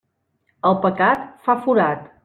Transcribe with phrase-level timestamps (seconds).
[0.69, 2.13] El pecat fa forat.